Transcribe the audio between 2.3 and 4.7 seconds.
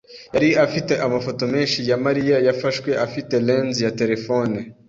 yafashwe afite lens ya terefone.